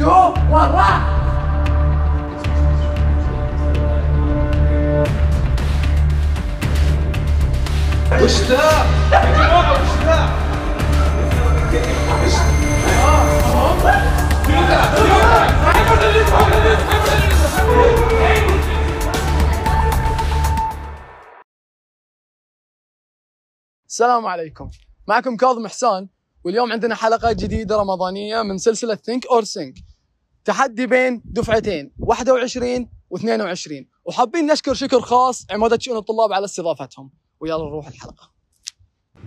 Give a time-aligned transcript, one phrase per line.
[0.00, 1.20] تو 1 راح
[8.22, 10.18] وش ذا؟ يا جماعة وش ذا؟
[23.88, 24.70] السلام عليكم
[25.08, 26.08] معكم كاظم حسان
[26.44, 29.89] واليوم عندنا حلقة جديدة رمضانية من سلسلة think or sink
[30.50, 37.10] تحدي بين دفعتين 21 و22 وحابين نشكر شكر خاص عمادة شؤون الطلاب على استضافتهم.
[37.40, 38.30] ويلا نروح الحلقة.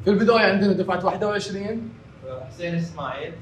[0.04, 1.94] في البداية عندنا دفعة 21
[2.48, 3.34] حسين إسماعيل.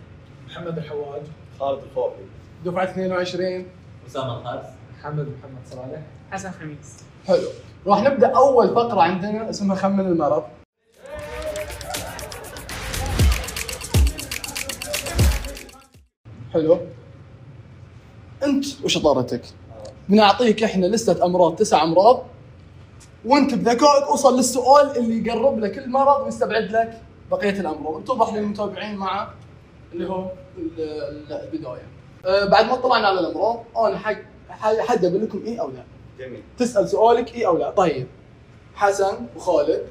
[0.45, 1.21] محمد الحواج
[1.59, 2.23] خالد الخوفي
[2.66, 3.67] دفعة 22
[4.07, 4.66] أسامة الخرس
[4.99, 6.02] محمد محمد صالح.
[6.32, 7.04] حسن خميس.
[7.27, 7.48] حلو.
[7.88, 10.43] راح نبدأ أول فقرة عندنا اسمها خمن المرض.
[16.54, 16.79] حلو.
[18.43, 19.41] أنت وشطارتك
[20.09, 22.23] بنعطيك إحنا لستة أمراض تسع أمراض.
[23.25, 27.95] وأنت بذكائك أوصل للسؤال اللي يقرب لك المرض ويستبعد لك بقية الأمراض.
[28.01, 29.27] اتضح للمتابعين مع
[29.93, 31.81] اللي هو ال- ال- البداية.
[32.25, 34.15] أه بعد ما طلعنا على الأمراض أنا حق
[34.59, 35.84] حد أقول لكم اي أو لا؟
[36.19, 36.43] جميل.
[36.57, 38.07] تسأل سؤالك اي أو لا؟ طيب.
[38.75, 39.84] حسن وخالد.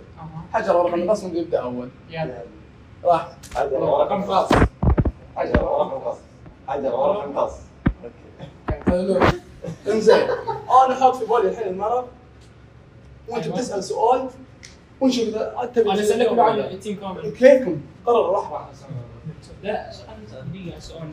[0.52, 1.88] حجر ورقة من الرسم اللي يبدا أول.
[2.10, 2.42] يلا.
[3.04, 3.28] راح.
[3.54, 4.48] حجر ورقة مقص
[5.36, 6.16] حجر ورقة مقص
[6.68, 7.69] حجر مقص حلو
[9.88, 10.16] انزين.
[10.86, 12.06] أنا حاط في بالي الحين المرض.
[13.28, 13.56] وأنت أيوة.
[13.56, 14.28] بتسأل سؤال
[15.00, 17.30] ونشوف اذا أنت أنا اسالك بعد التيم كامل.
[17.30, 18.68] كيفكم؟ قرر راح.
[19.62, 21.12] لا سؤال دقيقة سؤال.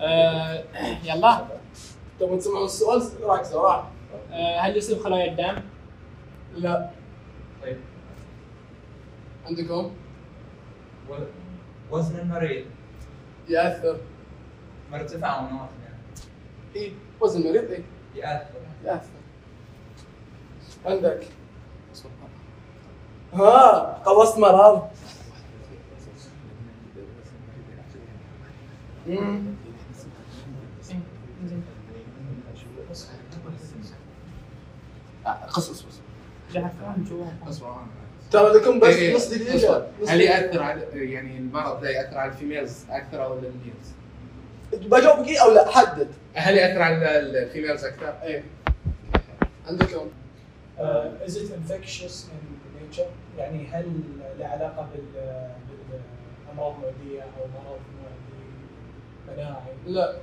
[0.00, 0.64] آه،
[1.04, 1.46] يلا.
[2.20, 3.84] تبغون تسمعون السؤال؟ ركزوا راح
[4.32, 5.62] آه، هل يصيب خلايا الدم؟
[6.56, 6.90] لا.
[7.62, 7.76] طيب.
[9.46, 9.90] عندكم؟
[11.90, 12.64] وزن المريض
[13.48, 14.00] يأثر.
[14.92, 15.96] مرتفع أو ناقص يعني.
[16.76, 17.82] اي وزن المريض اي
[18.14, 18.60] يأثر.
[18.84, 19.10] يأثر.
[20.86, 21.26] عندك.
[23.32, 24.90] ها خلصت مرض.
[35.26, 36.00] آه، قص قص قص
[36.52, 37.26] جعفران جوا
[38.32, 39.86] ترى لكم بس إيه، نص دقيقة أصبر.
[40.02, 40.34] نص هل دقيقة.
[40.40, 43.90] يأثر على يعني المرض ده يأثر على ال females أكثر أو ال males؟
[44.72, 48.44] بجاوبك اي أو لا حدد هل يأثر على ال females أكثر؟ إيه
[49.68, 50.08] عندكم
[51.26, 52.40] is it infectious in
[52.80, 53.86] nature؟ يعني هل
[54.38, 55.48] له علاقة بال
[55.90, 60.16] بالأمراض المعدية أو مرض معدي مناعي؟ لا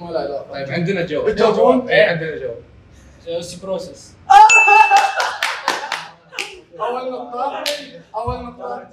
[0.00, 2.56] ما له علاقة طيب عندنا جواب بتجاوبون؟ إيه عندنا جواب
[3.28, 4.12] اوستيبروسس
[6.80, 7.64] أول نقطة.
[8.14, 8.88] أول نقطة.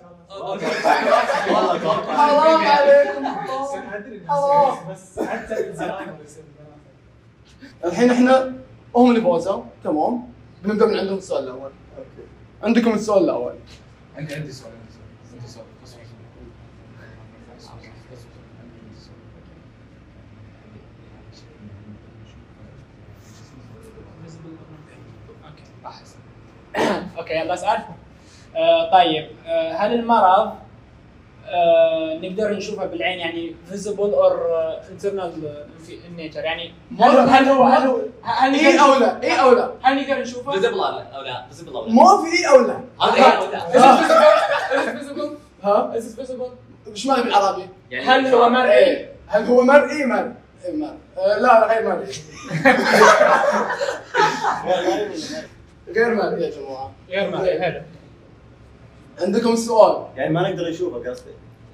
[2.15, 3.25] حرام عليكم
[4.27, 4.77] حرام.
[7.85, 8.53] الحين إحنا
[8.95, 10.27] هم اللي فازوا تمام.
[10.63, 11.71] بنبدأ من عندهم السؤال الأول.
[12.63, 13.53] عندكم السؤال الأول.
[14.17, 15.97] عندي عندي سؤال عندي سؤال عندي سؤال قص-
[27.23, 27.77] okay يلا اسال
[28.55, 30.51] آه، طيب آه، هل المرض
[31.47, 34.49] آه، نقدر نشوفه بالعين يعني visible or
[34.91, 35.31] internal
[36.15, 40.01] nature يعني هل هل هو هل له- هل اي أو لا؟ اي أو لا؟ هل
[40.01, 41.93] نقدر نشوفه؟ visible أو لا؟ visible أو لا.
[41.93, 42.79] ما في اي أو لا.
[43.01, 43.59] هذا إيه أو لا؟
[45.63, 46.51] ها؟ Is it visible?
[46.87, 50.33] إيش معنى بالعربي؟ يعني هل هو مرئي؟ هل هو مرئي؟ مرئي.
[50.67, 50.97] مرئي.
[51.17, 52.13] آه، لا غير مرئي.
[55.87, 56.91] غير مرئي يا جماعة.
[57.09, 57.81] غير مرئي حلو.
[59.21, 61.29] عندكم السؤال يعني ما نقدر نشوفه قصدي.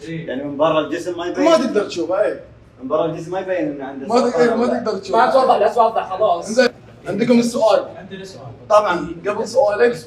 [0.08, 0.28] إيه.
[0.28, 1.44] يعني من برا الجسم ما يبين.
[1.46, 2.42] ما تقدر تشوفه إيه.
[2.82, 4.68] من برا الجسم ما يبين إنه عنده ما تقدر أو ما.
[4.68, 6.50] تقدر ما تشوفه توضح لا توضح خلاص.
[6.52, 6.70] زين
[7.08, 8.46] عندكم السؤال عندنا سؤال.
[8.70, 9.98] طبعا قبل سؤالك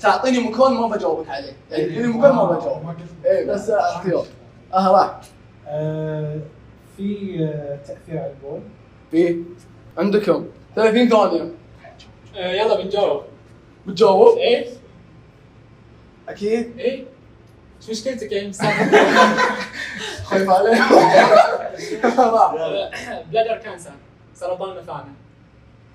[0.00, 1.52] تعطيني مكان ما بجاوبك عليه.
[1.70, 2.82] يعني تديني مكان ما بجاوب
[3.24, 4.24] إيه بس اختيار
[4.74, 5.20] أه راح.
[5.68, 6.38] آه،
[6.96, 8.60] في آه، تأثير على البول.
[9.10, 9.42] في؟
[9.98, 10.46] عندكم.
[10.76, 11.50] 30 ثانية.
[12.36, 13.22] آه، يلا بنجاوب.
[13.86, 14.66] بتجاوب؟ إيه؟
[16.28, 16.78] أكيد.
[16.78, 17.04] إيه؟
[17.80, 18.90] إيش مشكلتك يا انسان؟
[20.24, 20.82] خايف عليه.
[23.30, 23.90] bladder cancer
[24.34, 25.12] سرطان مثانه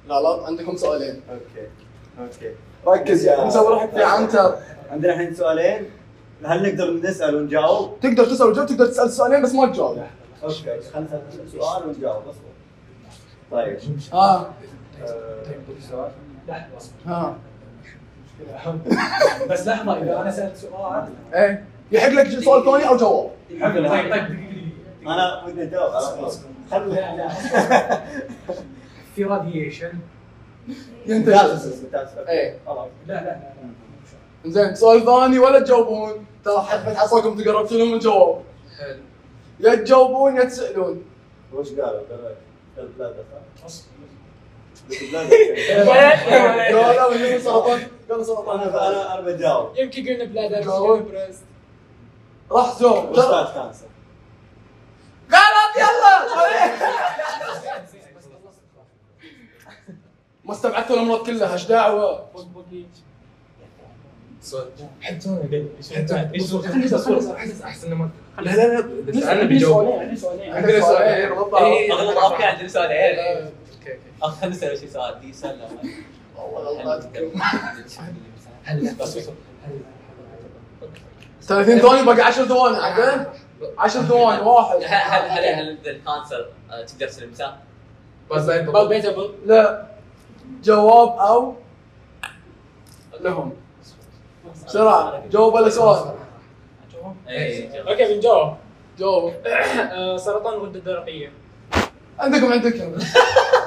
[0.07, 1.21] لا لا عندكم سؤالين.
[1.29, 1.67] okay.
[2.19, 2.55] okay.
[2.87, 3.25] ركز.
[3.25, 4.55] يا مسوي روحك في عنتر
[4.89, 5.89] عندنا الحين سؤالين.
[6.45, 10.03] هل نقدر نسأل ونجاوب؟ تقدر تسأل وجاوب تقدر تسأل سؤالين بس ما تجاوب.
[10.43, 10.81] okay.
[10.93, 12.23] خلينا نسأل سؤال ونجاوب.
[12.27, 12.47] أصبر.
[13.51, 13.79] طيب.
[14.13, 14.53] ها.
[15.03, 15.43] آه،
[15.89, 16.11] سؤال
[17.05, 17.35] ها.
[19.49, 21.63] بس لحظة إذا أنا سألت سؤال إيه.
[21.91, 23.83] يحق لك سؤال ثاني أو جواب؟ طيب طيب.
[23.85, 24.27] دقيقة.
[25.05, 25.91] أنا ودي أجاوب.
[26.71, 27.29] خلنا لا لا.
[29.15, 29.91] في radiation
[31.05, 31.59] ينتشر.
[32.29, 32.57] إيه.
[32.65, 32.87] خلاص.
[33.07, 33.39] لا لا لا
[34.45, 34.51] لا.
[34.51, 38.41] زين سؤال ثاني ولا تجاوبون؟ ترى حد حصاكم تقربت لهم الجواب.
[38.79, 38.97] حلو
[39.59, 41.03] يا تجاوبون يا تسألون.
[41.53, 42.29] وش قالوا؟ قالوا
[42.77, 43.87] قال bladder صح؟ أصلاً.
[48.23, 50.99] سرطان أنا أنا أنا بجاوب يمكن قلنا bladder جاوب.
[51.11, 51.43] breast
[52.51, 53.85] راح جاوب prostate cancer
[55.31, 56.27] غلط يلا
[60.45, 62.25] ما استبعدتوا الامراض كلها إيش دعوه
[65.01, 66.33] حد ثاني.
[66.33, 71.39] إيش احس احسن ما لا لا لا اذا سالنا بيجاوب عندي سؤالين عندنا سؤالين إيه،
[72.23, 73.39] أوكي عندنا سؤالين آه،
[73.79, 75.67] أوكي أو خلينا نسال شي سؤال دي سله
[76.37, 77.41] والله غلطاتكم
[78.65, 79.29] هل بس بس
[81.41, 83.25] 30 ثانية باقي 10 ثواني عدل
[83.77, 84.75] 10 ثواني واحد.
[84.75, 84.85] هل
[85.29, 87.55] هل هل الكانسر آه، تقدر تلمسه؟
[88.31, 89.87] بس زين بالبيتابل لا.
[90.63, 91.53] جواب أو
[93.21, 93.53] لهم.
[94.65, 95.23] بسرعة.
[95.31, 96.15] جاوب ولا سؤال؟
[97.29, 98.53] اي okay بنجاوب
[98.99, 101.31] جاوب آه، سرطان الغدة الدرقية.
[102.19, 102.95] عندكم عندكم.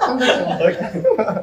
[0.09, 1.43] عندكم.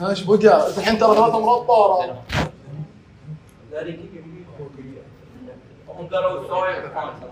[0.00, 2.22] إيش بقى الحين ترى ثلاث امراض طايرة.
[5.88, 6.90] هم قالوا سوي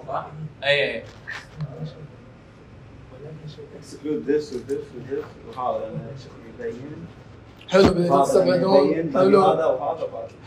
[0.08, 0.26] صح؟
[0.64, 1.04] أي أي.
[3.78, 5.24] exclude this و this و this
[5.58, 6.12] وهذا لأنه
[6.58, 7.06] يبين.
[7.68, 9.58] حلو تستبعدون هذا حلو.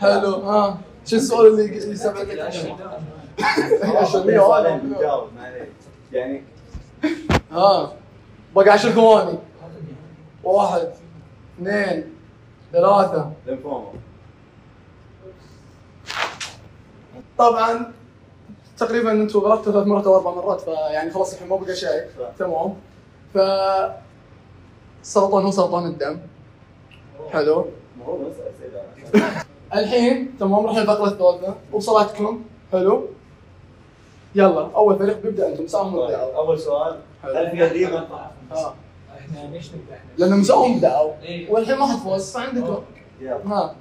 [0.00, 0.78] حلو ها.
[1.06, 2.76] شو السؤال اللي يستبعد لك عشان
[6.12, 6.42] يعني
[7.52, 7.92] ها.
[8.54, 9.38] باقي 10 ثواني.
[10.44, 10.88] واحد.
[11.56, 12.12] اثنين
[12.72, 13.32] ثلاثة.
[13.46, 13.92] ليمفوما
[17.38, 17.92] طبعا
[18.78, 22.06] تقريبا أنتم غلطتوا ثلاث مرات أو أربع مرات فيعني خلاص الحين ما بقى شيء.
[22.38, 22.74] تمام.
[23.34, 23.38] ف
[25.02, 26.18] السرطان هو سرطان الدم.
[27.32, 27.66] حلو.
[29.74, 31.54] الحين تمام رحنا الفقرة الثالثة.
[31.72, 33.06] وصلاتكم؟ حلو.
[34.34, 36.98] يلا أول فريق بيبدأ أنتم مساهم ابداوا أول سؤال.
[37.22, 38.06] هل في قديمه؟
[39.34, 41.50] ها إحنا ليش نبدا إحنا؟ لأن مساهم بداوا إيه.
[41.50, 42.84] والحين ما حد فوز فعندكم
[43.20, 43.46] يلا.
[43.46, 43.76] ها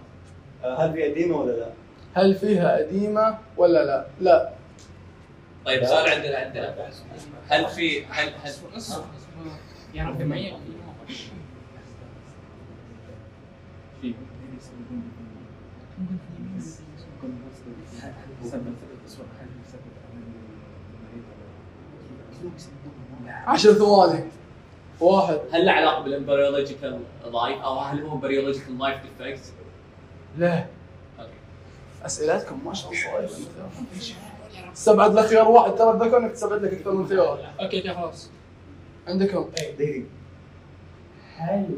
[0.63, 1.69] هل في قديمة ولا لا؟
[2.13, 4.50] هل فيها قديمة ولا لا؟ لا.
[5.65, 6.75] طيب سؤال عندنا عندنا.
[7.47, 8.53] هل في هل هل
[9.94, 10.53] يعني في معين
[23.47, 24.24] عشر ثواني.
[25.00, 25.39] واحد.
[25.51, 27.00] هل له علاقة بالامبريولوجيكال
[27.33, 29.53] life أو هل هو embryological life defect؟
[30.38, 30.65] لا.
[31.19, 31.30] okay.
[32.06, 33.30] أسئلتكم ما شاء الله صعبة.
[34.74, 35.75] استبعد لك خيار واحد.
[35.75, 37.50] ترى اتذكر إنك تستبعد لك أكثر من خيار.
[37.62, 38.30] okay خلاص.
[39.07, 39.50] عندكم؟
[39.80, 40.06] دقيقة.
[41.38, 41.77] هل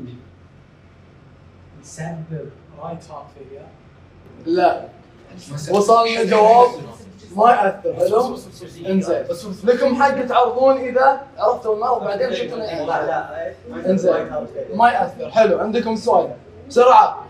[1.82, 2.50] يسبب
[2.80, 3.66] right heart failure؟
[4.46, 4.88] لا.
[5.72, 6.70] وصلنا جواب.
[7.36, 8.38] ما ياثر حلو
[8.90, 9.24] انزين.
[9.64, 12.86] لكم حق تعرضون إذا عرفتوا المرض بعدين شفتوا لا.
[12.86, 13.90] لا.
[13.92, 14.28] انزين.
[14.74, 16.36] ما ياثر حلو عندكم سؤال.
[16.70, 17.26] بسرعة.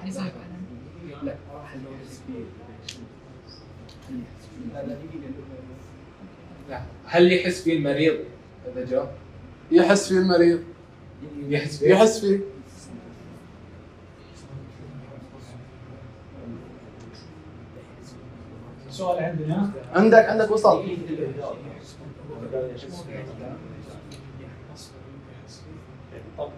[7.06, 8.18] هل يحس فيه المريض؟
[8.76, 9.12] اذا جاء؟
[9.72, 10.60] يحس فيه المريض.
[11.48, 12.40] يحس فيه؟ يحس فيه.
[18.98, 19.70] سؤال عندنا.
[19.96, 20.84] عندك عندك وصل.
[26.38, 26.50] طب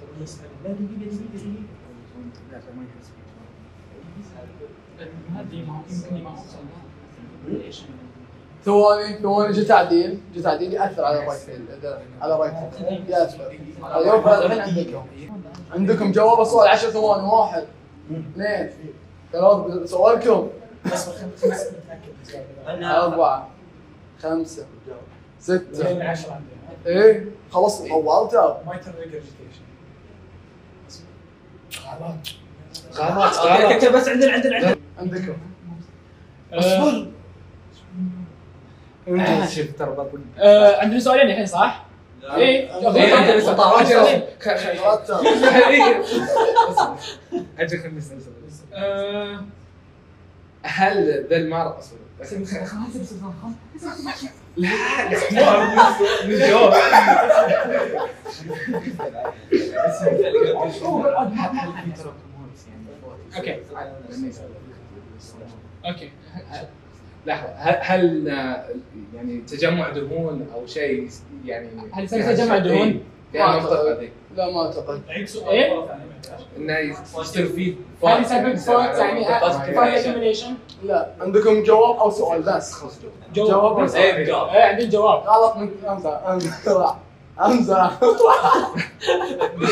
[0.00, 0.48] طب نسأل.
[0.64, 1.62] لا دقيقة دقيقة دقيقة.
[5.36, 6.34] هذه ما يمكن ما
[8.64, 13.08] ثواني ثواني جه تعديل جه تعديل يأثر على الرايت فيلد على الرايت فيلد.
[13.08, 13.58] يأثر.
[13.96, 15.04] اليوم الحين عندكم
[15.74, 17.64] عندكم جواب؟ السؤال 10 ثواني واحد
[18.10, 18.70] اثنين.
[19.32, 20.48] ثلاث سؤالكم.
[20.92, 23.48] بس خمس نتاكد أربعة
[24.22, 24.66] خمسة
[25.40, 25.88] ستة.
[25.92, 26.48] لين 10 عندنا
[26.86, 29.64] إيه خلاص طولتوا mitral regurgitation
[32.96, 34.76] غلط okay okay بس عندنا عندنا عندنا.
[34.98, 35.36] عندكم
[36.52, 37.06] اصبر
[39.48, 41.84] شوف ترى بطل آه، عندنا سؤالين الحين صح؟
[42.36, 42.78] إيه.
[47.58, 48.24] أجل سؤال.
[48.72, 49.40] آه،
[50.64, 51.74] هل ذا المرض
[54.56, 55.96] لا هل في تراكمات
[63.36, 63.60] okay.
[65.86, 66.10] okay.
[67.26, 67.48] لحظة.
[67.58, 68.68] هل, آه،
[69.14, 71.10] يعني تجمع دهون أو شيء
[71.44, 73.00] يعني هل تجمع دهون؟
[73.34, 75.02] يعني المنطقة ذي لا ما أعتقد.
[75.08, 75.48] عيد سؤال.
[75.48, 75.84] إيه؟
[76.56, 76.78] إنه
[77.18, 77.74] يصير فيه
[78.04, 80.50] هل يسبب fluid يعني fluid accumulation؟
[80.84, 81.10] لا.
[81.20, 82.74] عندكم جواب أو سؤال؟ بس
[83.34, 83.80] جواب.
[83.84, 85.22] بس إيه جواب إيه عندي جواب.
[85.26, 86.96] غلط من امزح امزح
[87.40, 88.00] امزح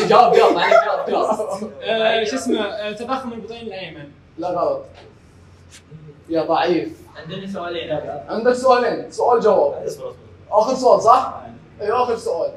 [0.09, 1.71] جواب جواب عليك جواب جواب.
[1.83, 4.07] آه، شو اسمه؟ آه، تضخم البطين الأيمن.
[4.37, 4.81] لا غلط.
[6.29, 6.89] يا ضعيف.
[7.17, 7.99] عندنا سؤالين.
[8.29, 9.11] عندك سؤالين.
[9.11, 9.83] سؤال جواب.
[9.85, 10.13] اصبر اصبر
[10.51, 11.41] آخر سؤال صح؟
[11.81, 12.51] اي آخر سؤال.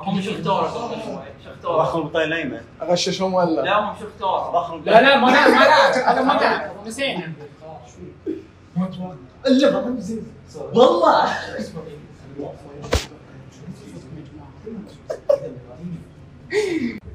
[0.00, 5.02] هم شو اختاروا شو اختاروا ضخم البطين الايمن أغششهم ولا؟ لا هم شو اختاروا لا
[5.02, 7.32] لا ما نعرف ما نعرف هذا ما نعرف نسينا
[10.74, 11.28] والله.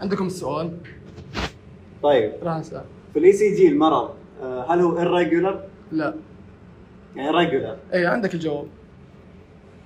[0.02, 0.78] عندكم السؤال؟
[2.04, 2.34] طيب.
[2.44, 4.10] راح اسال في ال ECG المرض
[4.42, 5.56] آه، هل هو irregular؟
[5.92, 6.14] لا.
[7.16, 8.68] يعني irregular اي عندك الجواب.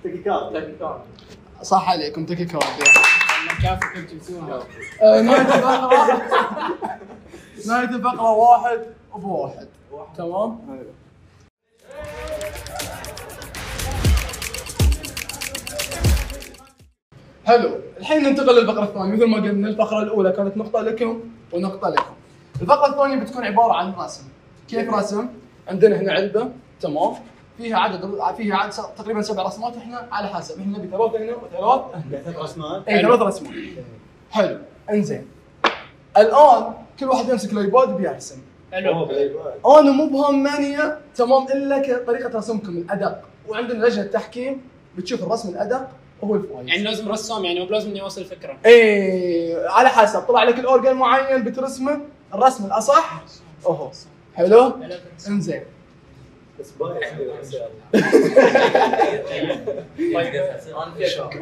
[0.04, 0.76] تكيكارد
[1.62, 2.84] صح عليكم تكيكارديا
[3.60, 4.62] كيف كنت تسوونها
[5.02, 6.22] آه، نهاية الفقرة
[7.66, 8.78] نهاية الفقرة واحد
[9.16, 9.66] بواحد
[10.16, 10.58] تمام؟
[17.46, 19.12] حلو الحين ننتقل للفقرة الثانية.
[19.12, 21.20] مثل ما قلنا الفقرة الأولى كانت نقطة لكم
[21.52, 22.14] ونقطة لكم.
[22.62, 24.24] الفقرة الثانية بتكون عبارة عن رسم.
[24.68, 25.28] كيف رسم؟
[25.68, 26.48] عندنا هنا علبة
[26.80, 27.14] تمام.
[27.58, 30.60] فيها عدد فيها عدد تقريبا سبع رسمات إحنا على حسب.
[30.60, 32.22] إحنا نبي ثلاثة هنا وثلاث هنا.
[32.24, 32.88] ثلاث رسمات.
[32.88, 33.54] اي ثلاث رسمات.
[34.30, 34.58] حلو.
[34.90, 35.26] إنزين.
[36.16, 38.38] الآن كل واحد يمسك ال iPad بيرسم.
[38.72, 39.08] حلو.
[39.66, 43.18] أنا مو بهامني تمام إلا كطريقة رسمكم الأدق.
[43.48, 44.60] وعندنا لجنه تحكيم
[44.96, 45.88] بتشوف الرسم الأدق
[46.24, 48.56] هو الفايز يعني لازم رسام يعني مو بلازم إني أوصل الفكرة.
[48.66, 50.20] إيه على حسب.
[50.20, 52.00] طلع لك ال organ معين بترسمه
[52.34, 53.22] الرسم الأصح
[53.66, 53.90] اهو
[54.34, 54.72] حلو؟
[55.28, 55.62] انزين.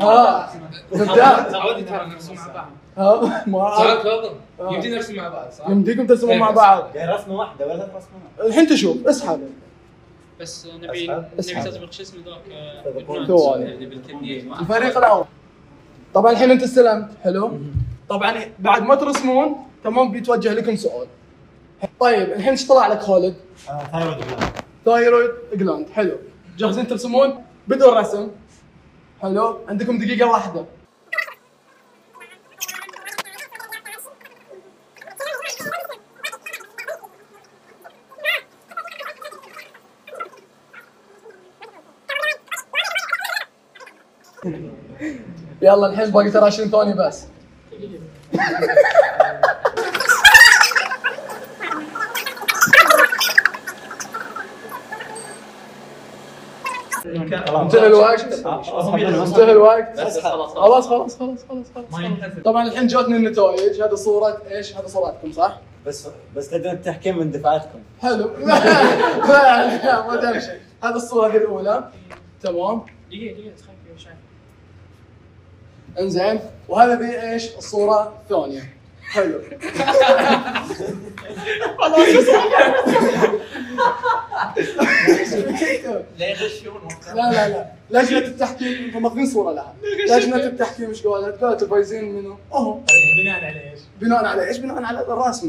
[0.00, 0.52] ها
[0.92, 2.68] نبدا تعودي ترى نرسم مع بعض
[2.98, 4.02] ها ما سؤال أعرف.
[4.02, 4.30] فاضل
[4.60, 4.72] آه.
[4.72, 6.96] يمدي نرسم مع بعض صح؟ يمديكم ترسمون مع بعض.
[6.96, 9.40] يعني رسمه واحدة ولا ثلاث رسمات الحين تشوف اسحب.
[10.40, 11.06] بس نبي.
[11.06, 11.62] نبي.
[11.62, 13.78] تطبق شو اسمه ذاك؟ آه، تطبيق.
[13.78, 14.60] بالكمية.
[14.60, 15.24] الفريق الأول.
[16.14, 17.08] طبعا الحين أنت استلمت.
[17.22, 17.58] حلو.
[18.08, 21.06] طبعا بعد ما ترسمون تمام بيتوجه لكم سؤال.
[22.00, 23.34] طيب الحين إيش طلع لك خالد؟
[23.92, 24.52] thyroid gland.
[24.84, 26.16] thyroid gland حلو.
[26.58, 28.28] جاهزين ترسمون؟ بدون رسم.
[29.22, 29.58] حلو.
[29.68, 30.64] عندكم دقيقة واحدة.
[45.62, 47.26] يلا الحين باقي ترى 20 ثانية بس.
[57.34, 58.32] انتهى الوقت.
[59.26, 60.00] انتهى الوقت.
[60.00, 61.18] خلاص خلاص خلاص.
[61.18, 61.66] خلاص خلاص
[62.44, 63.82] طبعا الحين جاتني النتائج.
[63.82, 67.78] هذه صورة إيش؟ هذه صورتكم صح؟ بس بس لجنه التحكيم من دفعتكم.
[68.02, 68.30] حلو.
[70.08, 70.60] ما دام شيء.
[70.84, 71.84] هذه الصورة هذه الأولى.
[72.42, 72.82] تمام.
[73.08, 73.74] دقيقة دقيقة تخيل
[76.00, 76.40] إنزين.
[76.68, 78.74] وهذه إيش؟ الصورة الثانية.
[79.02, 79.40] حلو.
[86.18, 86.88] لا يغشون.
[87.14, 87.66] لا لا لا.
[87.90, 89.74] لجنة التحكيم هم ماخذين صورة لها.
[90.10, 92.78] لجنة التحكيم إيش قالت؟ قالت الفايزين منو؟ اهو
[93.22, 95.48] بناء على إيش؟ بناء على إيش؟ بناء على الرسم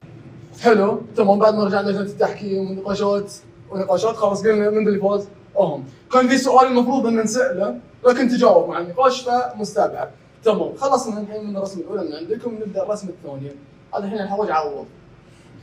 [0.62, 1.02] حلو.
[1.18, 3.34] تمام بعد ما رجعنا لجنة التحكيم ونقاشات
[3.72, 5.28] ونقاشات خلاص قلنا من اللي فاز؟
[5.60, 10.10] اهم كان في سؤال المفروض إن نسأله لكن تجاوب مع النقاش فمستبعد.
[10.44, 10.76] تمام.
[10.76, 13.56] خلصنا الحين من الرسم الأولى من عندكم نبدأ الرسم الثانية
[13.96, 14.86] هذا الحين الحوج عوض.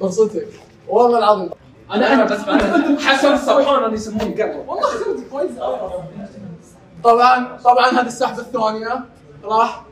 [0.01, 0.49] فرصتك.
[0.89, 1.51] والله العظيم.
[1.93, 4.65] أنا أنا بس أنا حسن الصبحان اللي يسموني قبل.
[4.67, 5.51] والله خدمتي كويس.
[7.05, 9.01] طبعا طبعا هذه السحبه الثانية.
[9.45, 9.83] راح.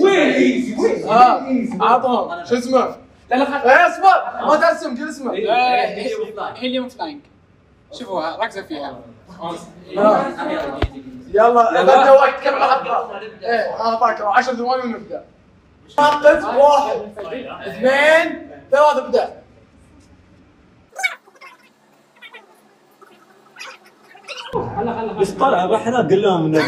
[0.00, 0.76] وين؟
[1.08, 1.42] آه
[1.80, 2.96] عطهم شو اسمه؟
[3.30, 5.32] لا لا إيه اصبر ما ترسم قل اسمه؟
[6.56, 7.20] هيليوم فلاينج
[7.98, 8.98] شوفوها ركزوا فيها.
[9.40, 9.54] آه.
[11.34, 15.24] يلا إذا انت وقت كم حلقه؟ إيه أنا فاكر 10 ثواني ونبدأ.
[15.98, 16.96] واحد
[17.66, 19.39] اثنين ثلاثة ابدأ.
[25.20, 26.60] بس طلع رحنا قال لهم انه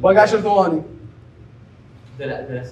[0.00, 0.82] باقي 10 ثواني
[2.18, 2.62] دلع دلع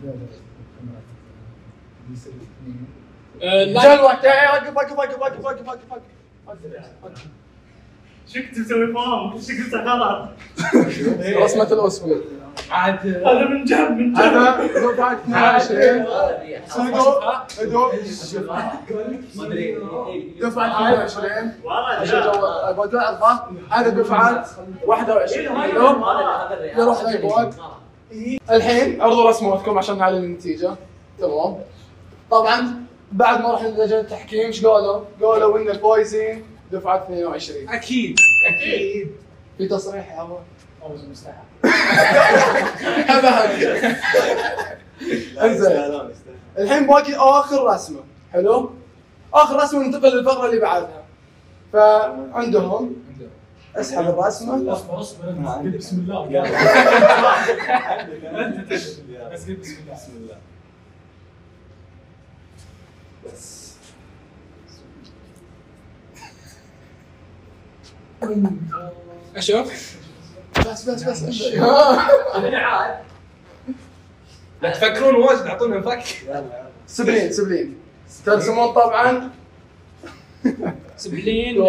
[0.00, 0.16] سوداء
[3.42, 6.58] آه، لا جل وقت إيه، وقف وقف وقف وقف وقف وقف
[7.02, 7.26] وقف
[8.28, 10.28] شو كنت مسوي فاهم؟ شو قلت غلط؟
[11.42, 12.24] رسمة الأسود
[12.70, 16.06] عاد هذا من جنب من جنب هذا دفعة 22
[16.68, 17.92] صدقوا هدوء
[19.36, 19.78] ما ادري
[20.40, 20.66] دفعة
[21.04, 22.32] 22 والله عشان جاب.
[22.34, 24.46] جو أبغى لحظة هذا دفعة
[24.86, 25.86] 21 حلو
[26.78, 27.54] يروح الأيباد
[28.50, 30.74] الحين عرضوا رسماتكم عشان نعلن النتيجة.
[31.18, 31.56] تمام.
[32.30, 38.16] طبعا بعد ما رحنا لجنة التحكيم إيش قالوا؟ قالوا إن الفايزين دفعة 22 أكيد.
[38.48, 39.10] أكيد.
[39.58, 40.36] في تصريح يا أبو.
[40.80, 41.44] فوز مستحق
[43.10, 43.50] هذا.
[45.44, 46.10] إنزين.
[46.58, 48.00] الحين باقي آخر رسمة.
[48.32, 48.70] حلو؟
[49.34, 51.04] آخر رسمة ننتقل للفقرة اللي بعدها.
[51.72, 52.94] فعندهم؟
[53.76, 55.30] أسحب الرسمه اصبر اصبر
[55.78, 56.26] بسم الله.
[58.46, 59.28] أنت بسم الله.
[59.32, 60.36] بسم الله.
[63.26, 63.70] بس.
[69.36, 69.96] أشوف.
[70.58, 71.42] بس بس بس.
[71.42, 73.00] ها.
[74.62, 76.02] لا تفكرون واجد أعطونا فك
[76.86, 77.76] spleen spleen.
[78.26, 79.30] ترسمون طبعا.
[80.96, 81.64] spleen.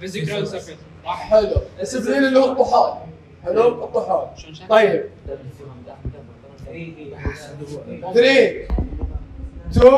[0.00, 2.94] visceral surface صح حلو ال spleen اللي هو الطحال
[3.44, 4.26] حلو الطحال؟
[4.68, 5.04] طيب
[8.14, 8.66] 3
[9.70, 9.92] 2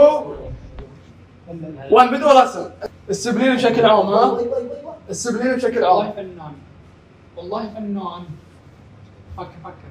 [1.90, 2.70] 1 بدوا رسم
[3.10, 4.40] ال spleen بشكل عام ها
[5.10, 6.52] ال spleen بشكل والله عام فنان
[7.36, 8.24] والله فنان
[9.36, 9.90] فكر فكر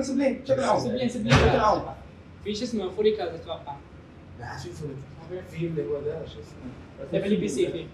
[0.00, 1.36] قلنا spleen بشكل عام spleen spleen.
[1.36, 1.82] بشكل عام
[2.44, 3.74] في شو اسمه فوريكا أتوقع.
[4.40, 4.88] لا شو اسمه؟
[5.50, 7.86] في اللي هو ده شو اسمه؟ WBC في.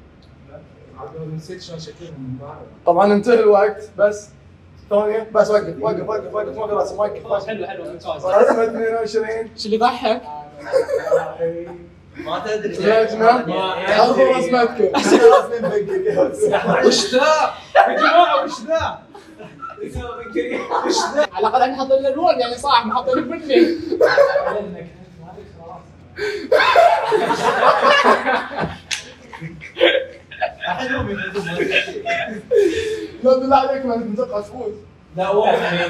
[1.37, 2.39] نسيت شلون شكلهم
[2.87, 4.29] طبعا انتهى الوقت بس.
[4.91, 7.25] ثانية بس وقف وقف وقف وقف ما في رسم وقف.
[7.25, 8.27] خلاص حلو حلو ممتاز.
[8.27, 10.23] رسمة 22 شو اللي يضحك؟
[12.17, 12.77] ما تدري.
[12.77, 14.91] لجنة عرضوا رسمتكم
[16.87, 18.99] وش ذا؟ يا جماعة وش ذا؟
[21.33, 23.77] على الأقل إحنا حاطين له لون يعني صح ما حاطين بني
[33.23, 34.73] لا بالله عليك ما نتوقع تفوز
[35.17, 35.89] لا والله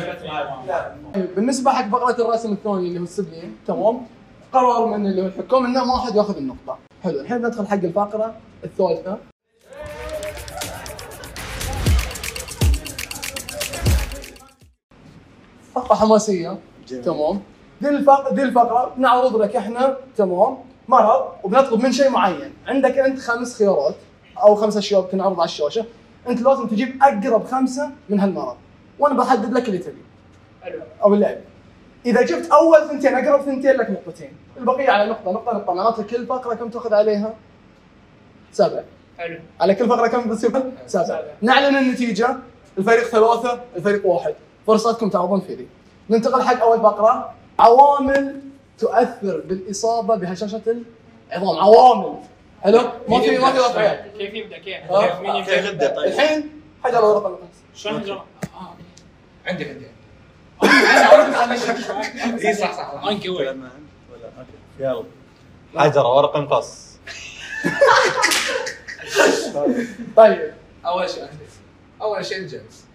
[1.36, 4.06] بالنسبة حق فقره الرسم الثاني اللي هو السبلين تمام؟
[4.52, 6.78] قرر من اللي هو الحكام إنه ما حد ياخذ النقطة.
[7.04, 9.18] حلو الحين ندخل حق الفقرة الثالثة.
[15.76, 16.58] فقرة حماسية.
[17.04, 17.40] تمام.
[17.80, 18.92] دي الفقره دي الفقرة.
[18.96, 19.96] نعرض لك إحنا.
[20.16, 20.56] تمام.
[20.88, 22.52] مرض وبنطلب من شيء معين.
[22.66, 23.94] عندك أنت خمس خيارات
[24.42, 25.84] أو خمس أشياء بتنعرض على الشاشة.
[26.28, 28.56] أنت لازم تجيب أقرب خمسة من هالمرض
[28.98, 30.06] وأنا بحدد لك اللي تبيه
[31.02, 31.36] أو اللعب
[32.06, 34.32] إذا جبت أول ثنتين أقرب ثنتين لك نقطتين.
[34.58, 35.74] البقية على نقطة نقطة نقطة.
[35.74, 37.34] معناته كل فقرة كم تأخذ عليها؟
[38.52, 38.82] سبع
[39.18, 39.38] حلو.
[39.60, 42.36] على كل فقرة كم بتصير؟ سبع نعلن النتيجة.
[42.78, 44.34] الفريق ثلاثة الفريق واحد.
[44.66, 45.68] فرصتكم تعرضون في ذي
[46.10, 48.40] ننتقل حق أول فقره عوامل
[48.78, 50.62] تؤثر بالإصابة بهشاشة
[51.32, 51.58] العظام.
[51.58, 52.18] عوامل.
[52.62, 56.62] حلو؟ ما في ما في وضعيات كيف يبدأ؟ كيف؟ كيف مين كيف يبدأ؟ طيب؟ الحين
[56.84, 58.24] حجر ورقه القص شلون؟ آه
[59.46, 59.86] عندي عندي
[62.48, 63.04] اي صح صح.
[63.08, 63.54] انكي وي
[64.80, 65.04] يلا.
[65.76, 66.86] حجره ورقه مقص
[70.16, 70.52] طيب.
[70.86, 71.24] أول شيء.
[72.02, 72.85] أول شيء الجنس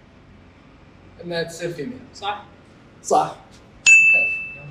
[1.23, 2.43] إنها تصير female صح؟
[3.03, 3.35] صح.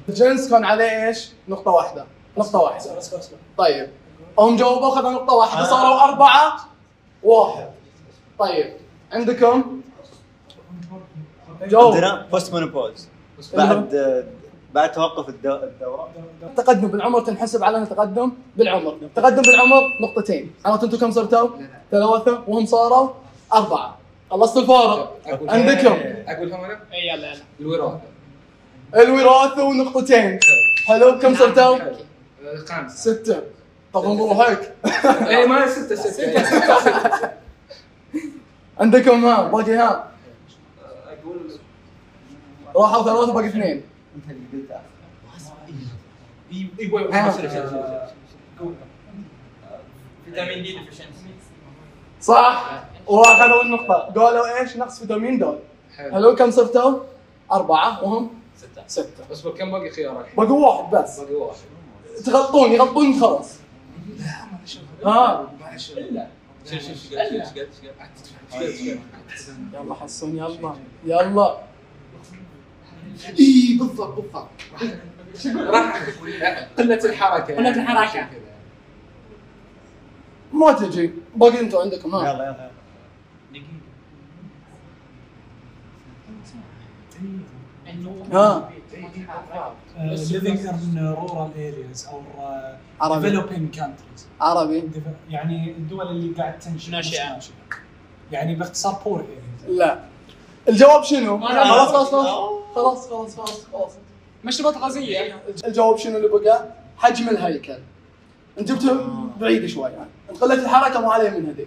[0.09, 2.05] الجنس كان عليه إيش؟ نقطة واحدة.
[2.39, 3.01] نقطة واحدة.
[3.59, 3.91] طيب.
[4.39, 6.57] هم جاوبوا اخذوا نقطة واحدة صاروا أربعة
[7.23, 7.69] واحد.
[8.39, 8.73] طيب.
[9.13, 9.81] عندكم؟
[11.63, 13.09] جاوب عندنا post menopause
[13.57, 13.91] بعد
[14.75, 16.09] بعد توقف الدو- الدورة.
[16.43, 18.99] التقدم بالعمر تنحسب على تقدم بالعمر.
[19.17, 20.53] تقدم بالعمر نقطتين.
[20.65, 21.49] عرفت أنتم كم صرتوا؟
[21.91, 23.11] ثلاثة وهم صاروا
[23.53, 23.97] أربعة.
[24.31, 25.21] خلصتوا الفارق.
[25.49, 25.97] عندكم
[26.29, 27.43] اقولهم أنا إي يلا يلا.
[27.61, 28.01] الوراثة.
[28.95, 30.39] الوراثة ونقطتين.
[30.87, 31.79] حلو؟ كم صرتوا؟
[32.69, 32.97] خامسة.
[32.97, 33.43] ستة.
[33.93, 34.73] طب انظروا هيك
[35.29, 37.31] إي ما هي ستة ستة.
[38.81, 40.11] عندكم ها؟ باقي ها؟
[41.07, 41.51] أقول
[42.77, 43.83] راحوا ثلاثة باقي اثنين.
[44.17, 44.83] انت اللي قلتها
[46.81, 48.77] أيوه.
[50.25, 51.31] vitamin D deficiency
[52.21, 55.59] صح؟ واخذوا النقطة قالوا إيش؟ نقص فيتامين دال.
[55.97, 56.13] حلو.
[56.13, 57.01] حلو كم صرتوا؟
[57.53, 58.83] أربعة وهم؟ ستة.
[58.87, 59.25] ستة.
[59.31, 61.21] بس كم باقي خيارك؟ باقي واحد بس.
[61.21, 61.59] باقي واحد.
[62.27, 63.57] تغطون يغطون خلاص.
[65.07, 66.25] ها؟ شيل
[66.71, 67.47] شيل شيل شيل
[68.53, 69.01] شيل شيل
[69.75, 70.75] يلا حسون يلا.
[71.05, 71.59] يلا.
[73.39, 74.49] إي بالضبط بالضبط.
[75.57, 76.03] راح.
[76.79, 77.57] قلة الحركة.
[77.57, 78.29] قلة الحركة.
[80.53, 82.71] ما تجي باقي أنتم عندكم ها؟ يلا يلا.
[88.33, 88.71] ها
[89.99, 94.25] living in rural areas or uh, عربي developing countries.
[94.41, 94.91] عربي
[95.31, 97.37] يعني الدول اللي قاعد تنشئ ناشئة.
[97.37, 97.51] مش
[98.33, 99.71] يعني باختصار poor areas.
[99.71, 99.99] لا.
[100.69, 102.29] الجواب شنو؟ خلاص خلاص خلاص.
[102.75, 103.93] خلاص خلاص خلاص
[104.45, 107.79] مشروبات غازيه الجواب شنو اللي بقى؟ حجم الهيكل.
[108.59, 108.97] انت جبته
[109.41, 109.91] بعيد شوي.
[109.91, 111.67] يعني قلة الحركة ما عليه من هذي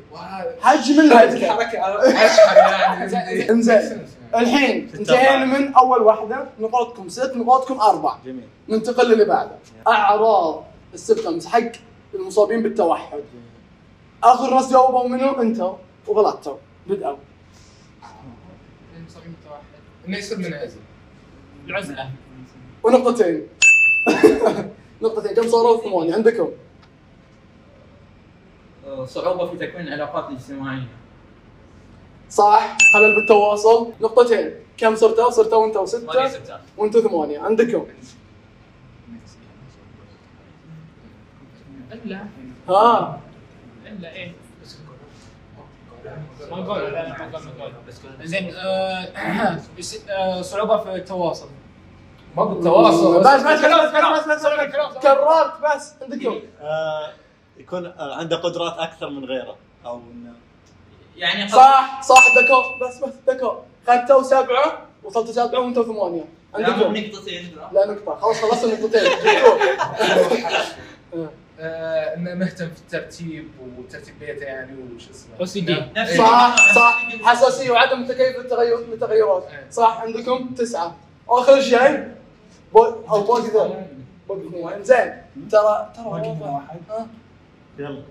[0.61, 1.45] حجم الهيكل.
[1.45, 1.79] الحركة
[2.25, 2.57] اشهر
[3.13, 4.01] يعني انزين.
[4.35, 8.47] الحين انتهينا من أول واحدة نقاطكم ست نقاطكم أربع جميل.
[8.69, 9.55] ننتقل للي بعده.
[9.87, 11.71] أعراض السبتمز حق
[12.13, 13.19] المصابين بالتوحد.
[14.23, 15.73] آخر ناس جاوبوا منو؟ أنتم
[16.07, 17.17] وغلطتوا بدأوا
[20.07, 20.79] إنه يصير منعزل
[21.67, 22.09] العزلة.
[22.83, 23.47] ونقطتين.
[25.01, 25.35] نقطتين.
[25.35, 26.49] كم صاروا ثمانية؟ عندكم؟
[29.05, 30.87] صعوبة في تكوين العلاقات الاجتماعية.
[32.33, 33.91] صح؟ خلل بالتواصل.
[34.01, 34.53] نقطتين.
[34.77, 37.39] كم صرتوا؟ صرتوا أنتوا ستة؟ وانتوا ثمانية.
[37.39, 37.85] عندكم؟
[42.05, 42.19] إلا.
[42.69, 43.19] ها؟
[43.85, 44.31] إلا إيه.
[46.51, 49.07] ما نقول لا لا ما نقول ما نقول زين آه،
[50.09, 51.47] آه، صعوبة في التواصل.
[52.37, 57.09] ما بالتواصل بس بس بس بس بس بس كررت بس عندكم؟ آه
[57.57, 60.33] يكون عنده قدرات أكثر من غيره أو إنه
[61.17, 63.51] يعني صح صح دكو بس بس دكو
[63.87, 66.23] خدتوا سبعة وصلتوا سبعة وانتوا ثمانية.
[66.57, 67.85] لا مو عندكم نقطتين لا.
[67.85, 68.19] نقطة.
[68.21, 69.03] خلاص خلصنا النقطتين.
[69.03, 69.59] جبتوه.
[71.59, 73.47] آه، انه مهتم في الترتيب
[73.79, 75.73] وترتيب بيته يعني وش اسمه؟ OCD.
[75.97, 76.17] إيه.
[76.17, 77.05] صح صح.
[77.23, 80.95] حساسية وعدم تكيف التغير التغيرات صح عندكم؟ تسعة.
[81.29, 82.11] آخر شيء.
[82.73, 83.85] بو أو باقي ذا.
[84.29, 85.13] باقي اثنين زين.
[85.51, 86.53] ترى ترى باقي.
[86.53, 86.79] واحد.
[86.89, 87.07] ها؟
[87.79, 88.03] يلا.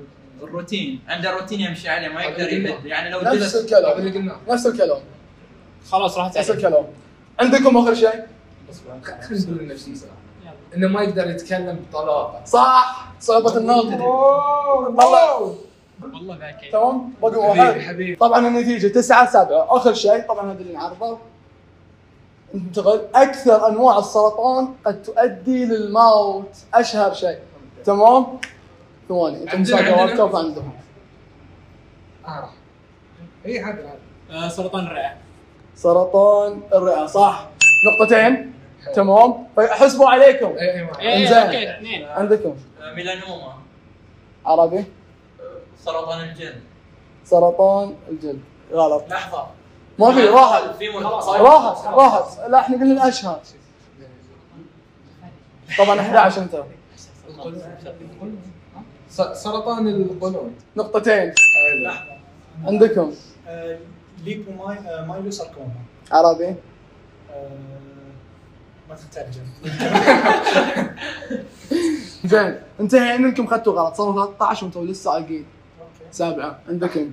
[0.42, 1.00] الروتين.
[1.08, 4.36] عنده روتين يمشي عليه ما يقدر أقل يبد يعني لو نفس هذا اللي الكلام قلناه
[4.48, 5.00] نفس الكلام.
[5.90, 6.84] خلاص راحت نفس الكلام.
[7.40, 8.26] عندكم آخر شيء؟
[8.70, 10.06] بس خلينا نقول شيء صح
[10.76, 12.44] إنه ما يقدر يتكلم بطلاقة.
[12.44, 13.08] صح.
[13.20, 15.56] صعوبة الناطق والله
[16.12, 18.16] والله ذاك تمام؟ حبيبي حبيبي.
[18.16, 19.76] طبعا النتيجة تسعة سبعة.
[19.76, 20.20] آخر شيء.
[20.28, 21.18] طبعا هذا اللي نعرفه
[22.54, 23.00] ننتقل.
[23.14, 26.56] أكثر أنواع السرطان قد تؤدي للموت.
[26.74, 27.38] أشهر شيء.
[27.84, 28.26] تمام؟
[29.12, 30.04] ثواني عندنا.
[30.04, 30.72] وقف عندهم
[32.24, 32.28] آه.
[32.28, 32.50] راح
[33.46, 33.94] اي هذا
[34.30, 35.14] آه، سرطان الرئة.
[35.74, 37.48] سرطان الرئة صح.
[37.86, 38.52] نقطتين؟
[38.94, 39.46] تمام.
[39.58, 40.46] حسبوا عليكم.
[40.46, 40.88] اي اي.
[41.00, 41.28] إيه.
[41.34, 42.04] أوكي اثنين.
[42.04, 43.54] عندكم؟ آه، ميلانوما.
[44.46, 44.84] عربي؟ آه،
[45.78, 46.62] سرطان الجلد.
[47.24, 48.40] سرطان الجلد.
[48.72, 49.04] غلط.
[49.08, 49.46] لحظة.
[49.98, 50.62] ما في راحت.
[51.28, 52.48] راحت راحت.
[52.48, 53.40] لا إحنا قلنا الأشهر.
[55.78, 56.62] طبعا 11 انت
[59.12, 60.54] سرطان القولون.
[60.76, 61.32] نقطتين.
[61.84, 62.12] لحظه
[62.64, 63.12] عندكم؟
[63.48, 63.78] آه،
[64.24, 65.70] ليبو ماي آه، مايلو ساركوما
[66.12, 66.46] عربي.
[66.46, 66.54] آه،
[68.88, 69.42] ما تترجم.
[72.24, 73.94] زين انتهينا انكم خدتوا غلط.
[73.94, 75.44] صاروا 13 وأنتم لسه عاقين
[76.10, 76.58] سابعة.
[76.68, 77.10] عندكم؟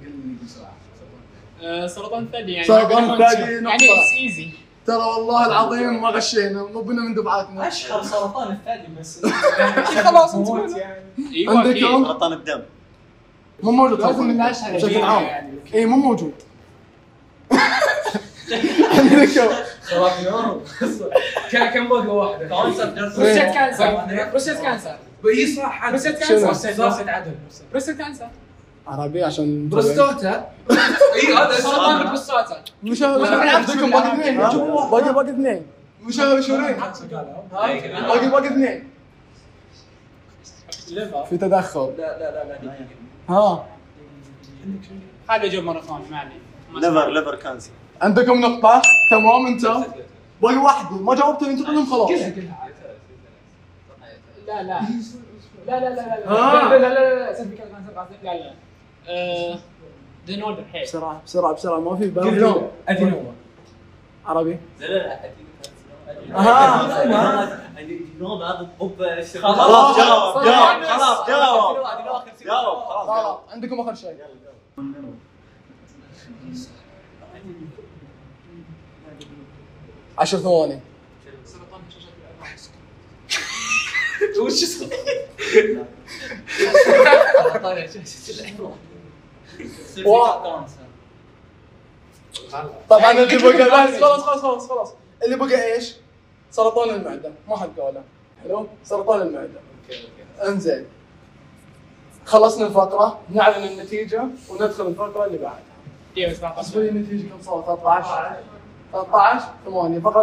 [1.88, 2.68] سرطان الثدي يعني.
[2.68, 3.76] سرطان الثدي يعني نقطة.
[3.76, 4.50] اتس ايزي
[4.88, 7.68] ترى والله العظيم ما غشينا مو بنا من دفعاتنا.
[7.68, 9.26] اشهر سرطان الثدي بس.
[10.06, 11.04] خلاص انت موت يعني.
[11.36, 12.62] أيوه عندكم؟ سرطان الدم.
[13.63, 14.42] مو موجود لازم.
[14.42, 15.60] أشهر بشكل عام.
[15.74, 16.34] اي مو موجود.
[18.92, 19.50] عندكم
[21.52, 22.89] كم كم باقي واحدة؟ cancer
[24.34, 24.98] prostate cancer.
[25.26, 26.46] اي صح prostate؟ cancer.
[26.46, 27.32] prostate عدل
[27.72, 28.30] prostate cancer.
[28.88, 30.50] عربي عشان بروستاتا
[31.15, 34.38] اي هذا سرطان البروستاتا مشاهد عندكم باقي اثنين.
[34.92, 35.65] باقي باقي اثنين
[36.04, 36.76] مشاهد
[37.52, 38.89] باقي باقي اثنين
[40.92, 42.76] ليفر في تدخل لا لا لا لا.
[43.30, 43.65] ها
[45.30, 46.39] هذا جو مره ثانية ما عليه
[46.76, 49.65] ليفر ليفر كانسر عندكم نقطة تمام انت
[50.42, 52.10] باقي واحدة ما جاوبتوا أنتم كلهم خلاص
[54.48, 54.82] لا لا
[55.68, 56.70] لا لا لا لا لا آه.
[56.70, 57.30] لا لا لا لا
[58.24, 58.54] لا لا
[59.10, 59.60] آه،
[60.26, 61.80] دينودر حيل بسرعة بسرعة بسرعة.
[61.80, 63.32] ما في ادينوما بالي ادينوما
[64.26, 64.58] عربي.
[64.80, 65.19] لا لا لا
[66.39, 67.62] هذا
[68.80, 68.91] طب
[69.41, 73.38] خلاص جاوب جاوب خلاص جاوب جاوب جاوب خلاص.
[73.52, 74.17] عندكم آخر شيء؟
[80.17, 80.80] عشر ثواني.
[84.45, 84.89] وش اسمه؟
[92.89, 94.93] طبعا اللي بقى بس خلاص خلاص خلاص خلاص.
[95.26, 95.95] اللي بقى إيش؟
[96.52, 97.32] سرطان المعدة.
[97.48, 98.04] ما حد قاله.
[98.43, 99.60] حلو؟ سرطان المعدة.
[100.48, 100.86] انزين.
[102.26, 103.19] خلصنا الفقرة.
[103.30, 105.60] نعلن النتيجة وندخل الفقرة اللي بعدها.
[106.13, 108.36] دقيقه 17 حسب لي النتيجة كم صار 13
[108.93, 110.22] 13 8 الفقره